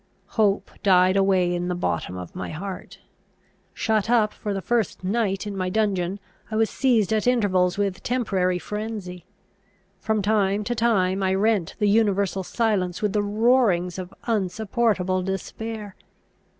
[0.29, 2.97] Hope died away in the bottom of my heart.
[3.71, 8.01] Shut up for the first night in my dungeon, I was seized at intervals with
[8.01, 9.27] temporary frenzy.
[9.99, 15.95] From time to time, I rent the universal silence with the roarings of unsupportable despair.